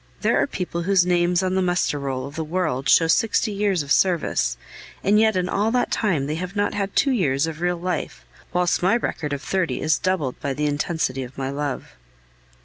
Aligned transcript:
There 0.21 0.41
are 0.41 0.47
people 0.47 0.81
whose 0.81 1.05
names 1.05 1.43
on 1.43 1.53
the 1.53 1.61
muster 1.61 1.99
roll 1.99 2.25
of 2.25 2.35
the 2.35 2.43
world 2.43 2.89
show 2.89 3.05
sixty 3.05 3.51
years 3.51 3.83
of 3.83 3.91
service, 3.91 4.57
and 5.03 5.19
yet 5.19 5.35
in 5.35 5.47
all 5.47 5.69
that 5.69 5.91
time 5.91 6.25
they 6.25 6.33
have 6.37 6.55
not 6.55 6.73
had 6.73 6.95
two 6.95 7.11
years 7.11 7.45
of 7.45 7.61
real 7.61 7.77
life, 7.77 8.25
whilst 8.51 8.81
my 8.81 8.95
record 8.95 9.31
of 9.31 9.43
thirty 9.43 9.79
is 9.79 9.99
doubled 9.99 10.39
by 10.39 10.55
the 10.55 10.65
intensity 10.65 11.21
of 11.21 11.37
my 11.37 11.51
love. 11.51 11.89